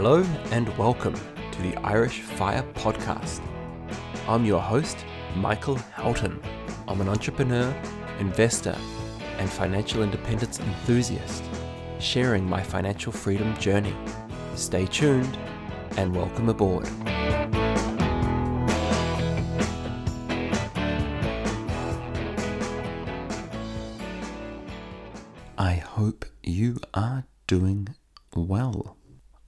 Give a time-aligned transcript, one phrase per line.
[0.00, 1.16] Hello and welcome
[1.50, 3.40] to the Irish Fire Podcast.
[4.28, 5.04] I'm your host,
[5.34, 6.40] Michael Houghton.
[6.86, 7.74] I'm an entrepreneur,
[8.20, 8.76] investor,
[9.38, 11.42] and financial independence enthusiast,
[11.98, 13.92] sharing my financial freedom journey.
[14.54, 15.36] Stay tuned
[15.96, 16.88] and welcome aboard.
[25.58, 27.96] I hope you are doing
[28.36, 28.96] well.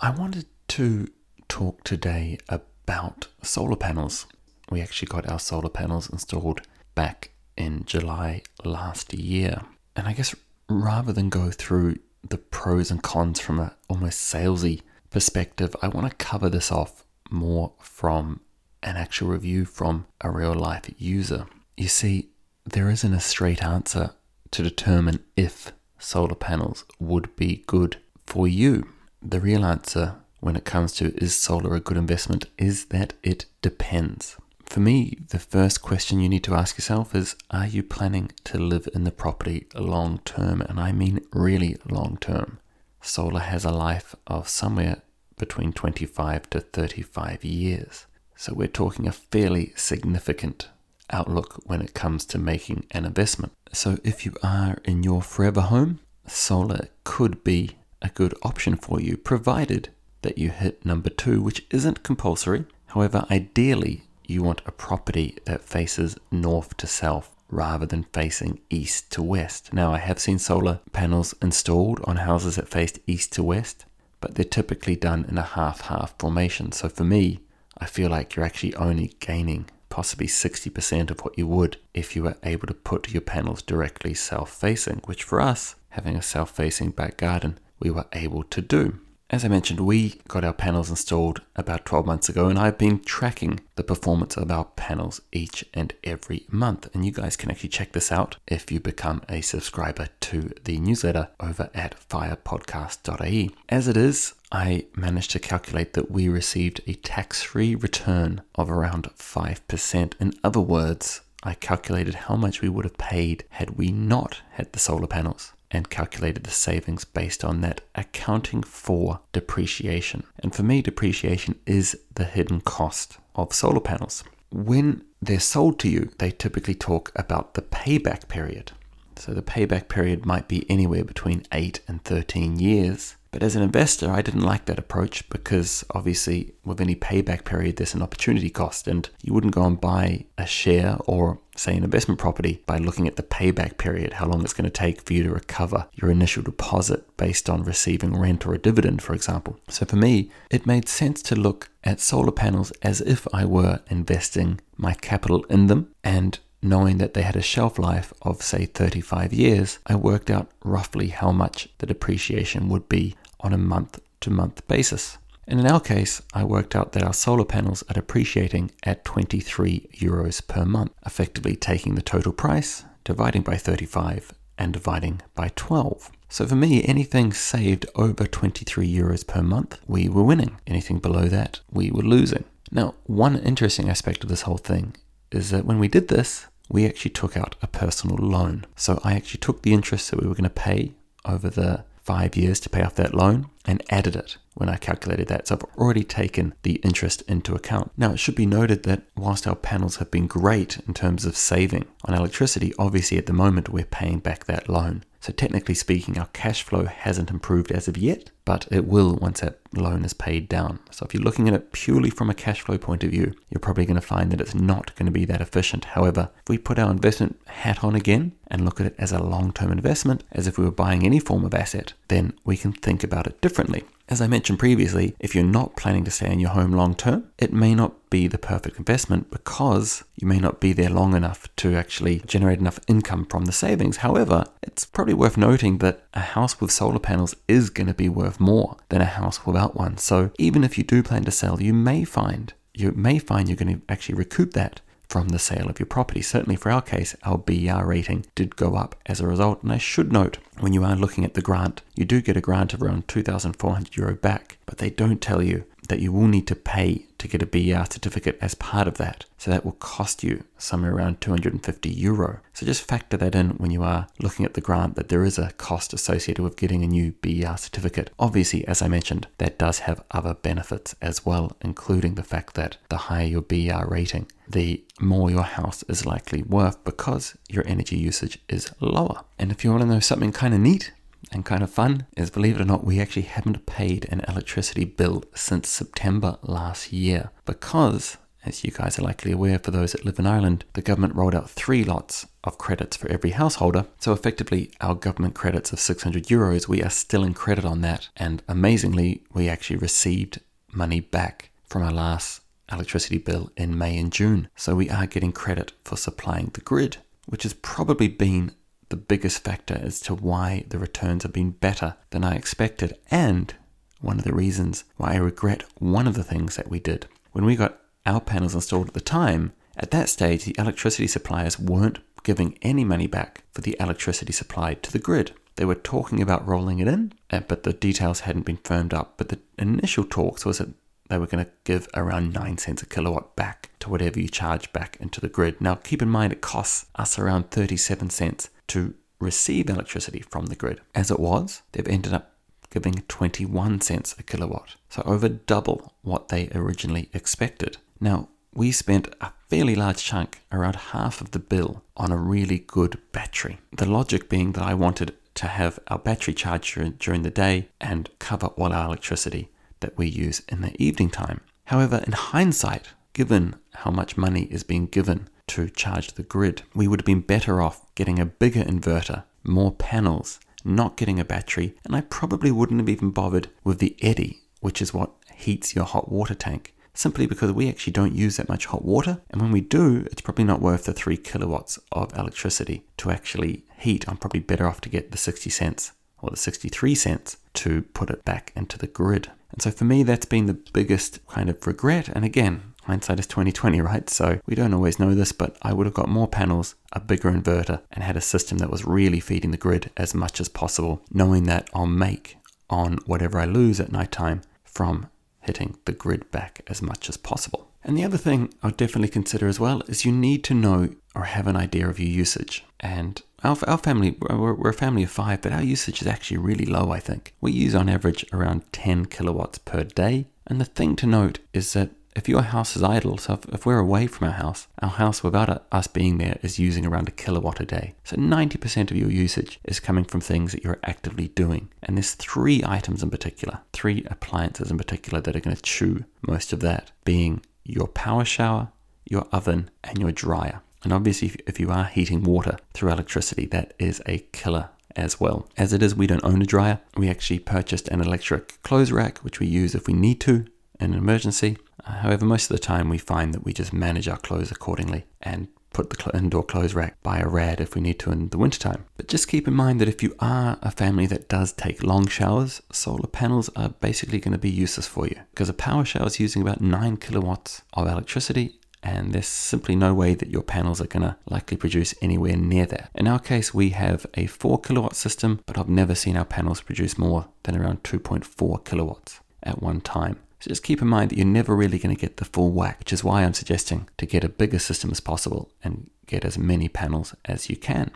[0.00, 1.08] I wanted to
[1.48, 4.26] talk today about solar panels.
[4.70, 6.60] We actually got our solar panels installed
[6.94, 9.62] back in July last year.
[9.96, 10.36] And I guess
[10.68, 11.96] rather than go through
[12.28, 17.04] the pros and cons from an almost salesy perspective, I want to cover this off
[17.28, 18.40] more from
[18.84, 21.46] an actual review from a real life user.
[21.76, 22.28] You see,
[22.64, 24.12] there isn't a straight answer
[24.52, 28.86] to determine if solar panels would be good for you.
[29.22, 33.46] The real answer when it comes to is solar a good investment is that it
[33.62, 34.36] depends.
[34.64, 38.58] For me, the first question you need to ask yourself is Are you planning to
[38.58, 40.60] live in the property long term?
[40.60, 42.60] And I mean really long term.
[43.00, 45.02] Solar has a life of somewhere
[45.36, 48.06] between 25 to 35 years.
[48.36, 50.68] So we're talking a fairly significant
[51.10, 53.52] outlook when it comes to making an investment.
[53.72, 59.00] So if you are in your forever home, solar could be a good option for
[59.00, 59.90] you, provided
[60.22, 62.64] that you hit number two, which isn't compulsory.
[62.86, 69.10] However, ideally, you want a property that faces north to south rather than facing east
[69.12, 69.72] to west.
[69.72, 73.86] Now, I have seen solar panels installed on houses that faced east to west,
[74.20, 76.72] but they're typically done in a half half formation.
[76.72, 77.40] So for me,
[77.78, 82.22] I feel like you're actually only gaining possibly 60% of what you would if you
[82.22, 86.50] were able to put your panels directly south facing, which for us, having a south
[86.50, 88.98] facing back garden, we were able to do.
[89.30, 93.00] As I mentioned, we got our panels installed about 12 months ago, and I've been
[93.00, 96.88] tracking the performance of our panels each and every month.
[96.94, 100.78] And you guys can actually check this out if you become a subscriber to the
[100.78, 103.50] newsletter over at firepodcast.ie.
[103.68, 108.70] As it is, I managed to calculate that we received a tax free return of
[108.70, 110.12] around 5%.
[110.18, 114.72] In other words, I calculated how much we would have paid had we not had
[114.72, 120.24] the solar panels and calculated the savings based on that, accounting for depreciation.
[120.38, 124.24] And for me, depreciation is the hidden cost of solar panels.
[124.50, 128.72] When they're sold to you, they typically talk about the payback period.
[129.16, 133.16] So the payback period might be anywhere between 8 and 13 years.
[133.30, 137.76] But as an investor, I didn't like that approach because obviously, with any payback period,
[137.76, 141.84] there's an opportunity cost, and you wouldn't go and buy a share or, say, an
[141.84, 145.12] investment property by looking at the payback period, how long it's going to take for
[145.12, 149.58] you to recover your initial deposit based on receiving rent or a dividend, for example.
[149.68, 153.80] So for me, it made sense to look at solar panels as if I were
[153.88, 158.66] investing my capital in them and knowing that they had a shelf life of, say,
[158.66, 164.00] 35 years, I worked out roughly how much the depreciation would be on a month
[164.20, 165.18] to month basis.
[165.46, 169.88] And in our case, I worked out that our solar panels are depreciating at 23
[169.94, 176.10] euros per month, effectively taking the total price, dividing by 35, and dividing by 12.
[176.28, 180.60] So for me, anything saved over 23 euros per month, we were winning.
[180.66, 182.44] Anything below that, we were losing.
[182.70, 184.94] Now, one interesting aspect of this whole thing
[185.30, 188.66] is that when we did this, we actually took out a personal loan.
[188.76, 190.94] So I actually took the interest that we were going to pay
[191.24, 195.28] over the five years to pay off that loan and added it when I calculated
[195.28, 195.46] that.
[195.46, 197.90] So I've already taken the interest into account.
[197.98, 201.36] Now, it should be noted that whilst our panels have been great in terms of
[201.36, 205.04] saving on electricity, obviously at the moment we're paying back that loan.
[205.20, 209.40] So, technically speaking, our cash flow hasn't improved as of yet, but it will once
[209.40, 210.80] that loan is paid down.
[210.90, 213.60] So, if you're looking at it purely from a cash flow point of view, you're
[213.60, 215.84] probably going to find that it's not going to be that efficient.
[215.84, 219.22] However, if we put our investment hat on again and look at it as a
[219.22, 222.72] long term investment, as if we were buying any form of asset, then we can
[222.72, 223.84] think about it differently.
[224.10, 227.30] As I mentioned previously, if you're not planning to stay in your home long term,
[227.36, 231.54] it may not be the perfect investment because you may not be there long enough
[231.56, 233.98] to actually generate enough income from the savings.
[233.98, 238.08] However, it's probably worth noting that a house with solar panels is going to be
[238.08, 239.98] worth more than a house one.
[239.98, 243.56] So even if you do plan to sell, you may find you may find you're
[243.56, 246.22] going to actually recoup that from the sale of your property.
[246.22, 249.62] Certainly for our case, our BER rating did go up as a result.
[249.62, 252.42] And I should note, when you are looking at the grant, you do get a
[252.42, 256.46] grant of around 2,400 euro back, but they don't tell you that you will need
[256.46, 259.24] to pay to get a BER certificate as part of that.
[259.38, 262.40] So that will cost you somewhere around 250 euro.
[262.52, 265.38] So just factor that in when you are looking at the grant that there is
[265.38, 268.10] a cost associated with getting a new BER certificate.
[268.18, 272.76] Obviously, as I mentioned, that does have other benefits as well, including the fact that
[272.88, 277.96] the higher your BER rating, the more your house is likely worth because your energy
[277.96, 279.22] usage is lower.
[279.38, 280.92] And if you want to know something kind of neat,
[281.32, 284.84] and kind of fun is believe it or not, we actually haven't paid an electricity
[284.84, 290.04] bill since September last year because, as you guys are likely aware, for those that
[290.04, 293.86] live in Ireland, the government rolled out three lots of credits for every householder.
[293.98, 298.08] So effectively, our government credits of 600 euros, we are still in credit on that.
[298.16, 300.40] And amazingly, we actually received
[300.72, 302.40] money back from our last
[302.70, 304.48] electricity bill in May and June.
[304.56, 308.52] So we are getting credit for supplying the grid, which has probably been
[308.88, 313.54] the biggest factor as to why the returns have been better than I expected, and
[314.00, 317.06] one of the reasons why I regret one of the things that we did.
[317.32, 321.58] When we got our panels installed at the time, at that stage, the electricity suppliers
[321.58, 325.32] weren't giving any money back for the electricity supplied to the grid.
[325.56, 329.14] They were talking about rolling it in, uh, but the details hadn't been firmed up.
[329.16, 330.70] But the initial talks was that
[331.08, 334.72] they were going to give around 9 cents a kilowatt back to whatever you charge
[334.72, 335.60] back into the grid.
[335.60, 340.56] Now, keep in mind, it costs us around 37 cents to receive electricity from the
[340.56, 340.80] grid.
[340.94, 342.32] As it was, they've ended up
[342.70, 347.78] giving 21 cents a kilowatt, so over double what they originally expected.
[348.00, 352.58] Now, we spent a fairly large chunk, around half of the bill, on a really
[352.58, 353.58] good battery.
[353.72, 358.10] The logic being that I wanted to have our battery charged during the day and
[358.18, 359.50] cover all our electricity
[359.80, 361.40] that we use in the evening time.
[361.66, 366.86] However, in hindsight, given how much money is being given to charge the grid, we
[366.88, 371.74] would have been better off getting a bigger inverter, more panels, not getting a battery,
[371.84, 375.84] and I probably wouldn't have even bothered with the eddi, which is what heats your
[375.84, 376.74] hot water tank.
[376.94, 380.20] Simply because we actually don't use that much hot water, and when we do, it's
[380.20, 384.08] probably not worth the 3 kilowatts of electricity to actually heat.
[384.08, 388.10] I'm probably better off to get the 60 cents or the 63 cents to put
[388.10, 389.30] it back into the grid.
[389.52, 392.08] And so for me, that's been the biggest kind of regret.
[392.08, 394.08] And again, hindsight is 2020, right?
[394.08, 397.30] So we don't always know this, but I would have got more panels, a bigger
[397.30, 401.02] inverter, and had a system that was really feeding the grid as much as possible,
[401.12, 402.38] knowing that I'll make
[402.70, 405.08] on whatever I lose at nighttime from
[405.40, 407.68] hitting the grid back as much as possible.
[407.84, 411.24] And the other thing I'll definitely consider as well is you need to know or
[411.24, 412.64] have an idea of your usage.
[412.80, 416.38] And our, our family, we're, we're, a family of five, but our usage is actually
[416.38, 417.34] really low, I think.
[417.40, 420.26] We use on average around 10 kilowatts per day.
[420.46, 423.66] And the thing to note is that if your house is idle, so if, if
[423.66, 427.12] we're away from our house, our house without us being there is using around a
[427.12, 427.94] kilowatt a day.
[428.04, 431.68] So 90% of your usage is coming from things that you're actively doing.
[431.82, 436.04] And there's three items in particular, three appliances in particular that are going to chew
[436.26, 438.68] most of that, being your power shower,
[439.04, 440.60] your oven, and your dryer.
[440.84, 445.48] And obviously, if you are heating water through electricity, that is a killer as well.
[445.56, 446.80] As it is, we don't own a dryer.
[446.96, 450.46] We actually purchased an electric clothes rack, which we use if we need to
[450.80, 451.58] in an emergency.
[451.84, 455.06] Uh, however, most of the time we find that we just manage our clothes accordingly
[455.22, 458.38] and put the indoor clothes rack by a rad if we need to in the
[458.38, 458.84] wintertime.
[458.96, 462.06] But just keep in mind that if you are a family that does take long
[462.06, 466.06] showers, solar panels are basically going to be useless for you because a power shower
[466.06, 470.80] is using about 9 kilowatts of electricity and there's simply no way that your panels
[470.80, 472.90] are going to likely produce anywhere near that.
[472.94, 476.60] In our case, we have a 4 kilowatt system, but I've never seen our panels
[476.60, 480.20] produce more than around 2.4 kilowatts at one time.
[480.40, 482.78] So just keep in mind that you're never really going to get the full whack,
[482.78, 486.38] which is why I'm suggesting to get a bigger system as possible and get as
[486.38, 487.90] many panels as you can.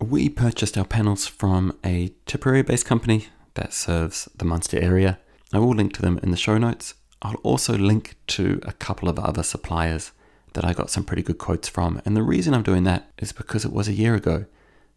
[0.00, 5.18] We purchased our panels from a Tipperary based company that serves the Munster area.
[5.52, 6.94] I will link to them in the show notes.
[7.22, 10.12] I'll also link to a couple of other suppliers
[10.52, 12.00] that I got some pretty good quotes from.
[12.04, 14.46] And the reason I'm doing that is because it was a year ago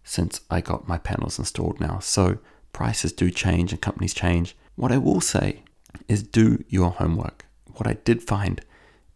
[0.03, 1.99] since I got my panels installed now.
[1.99, 2.39] So
[2.73, 4.55] prices do change and companies change.
[4.75, 5.63] What I will say
[6.07, 7.45] is do your homework.
[7.73, 8.61] What I did find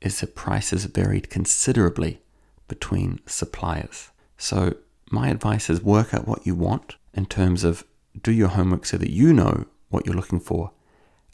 [0.01, 2.21] is that prices varied considerably
[2.67, 4.09] between suppliers.
[4.37, 4.75] So,
[5.11, 7.83] my advice is work out what you want in terms of
[8.21, 10.71] do your homework so that you know what you're looking for,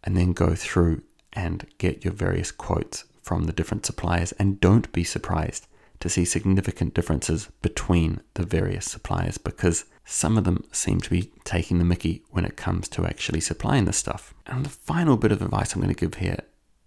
[0.03, 1.01] and then go through
[1.33, 4.33] and get your various quotes from the different suppliers.
[4.33, 5.67] And don't be surprised
[5.99, 11.31] to see significant differences between the various suppliers because some of them seem to be
[11.43, 14.33] taking the mickey when it comes to actually supplying this stuff.
[14.47, 16.39] And the final bit of advice I'm going to give here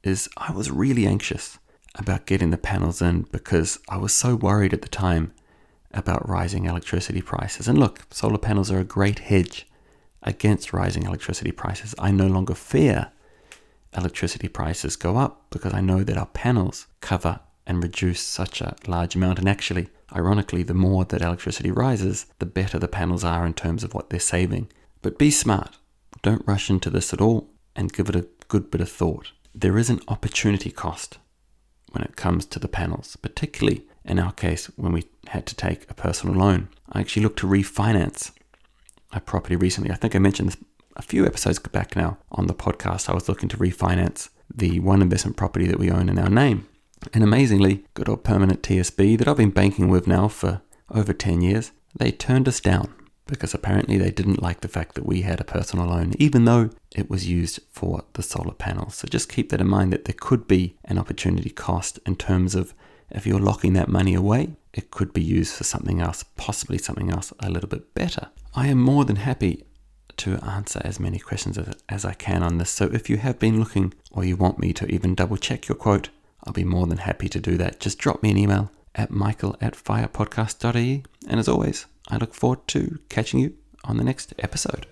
[0.02, 1.58] is I was really anxious
[1.94, 5.32] about getting the panels in because I was so worried at the time
[5.92, 7.68] about rising electricity prices.
[7.68, 9.68] And look, solar panels are a great hedge
[10.24, 11.94] against rising electricity prices.
[12.00, 13.12] I no longer fear
[13.96, 18.76] electricity prices go up because I know that our panels cover and reduce such a
[18.86, 19.38] large amount.
[19.38, 23.84] And actually, ironically, the more that electricity rises, the better the panels are in terms
[23.84, 24.70] of what they're saving.
[25.00, 25.76] But be smart.
[26.22, 29.32] Don't rush into this at all and give it a good bit of thought.
[29.54, 31.18] There is an opportunity cost
[31.90, 35.90] when it comes to the panels, particularly in our case when we had to take
[35.90, 36.68] a personal loan.
[36.90, 38.32] I actually looked to refinance
[39.12, 39.90] a property recently.
[39.90, 40.56] I think I mentioned this
[40.96, 43.08] a few episodes back now on the podcast.
[43.08, 46.66] I was looking to refinance the one investment property that we own in our name.
[47.12, 51.40] And amazingly, good old permanent TSB that I've been banking with now for over 10
[51.40, 52.94] years, they turned us down
[53.26, 56.70] because apparently they didn't like the fact that we had a personal loan, even though
[56.94, 58.96] it was used for the solar panels.
[58.96, 62.54] So just keep that in mind that there could be an opportunity cost in terms
[62.54, 62.74] of
[63.10, 67.10] if you're locking that money away, it could be used for something else, possibly something
[67.10, 68.28] else a little bit better.
[68.54, 69.64] I am more than happy
[70.18, 72.70] to answer as many questions as, as I can on this.
[72.70, 75.76] So if you have been looking or you want me to even double check your
[75.76, 76.10] quote,
[76.44, 77.80] I'll be more than happy to do that.
[77.80, 81.04] Just drop me an email at michael at firepodcast.ie.
[81.28, 84.86] And as always, I look forward to catching you on the next episode.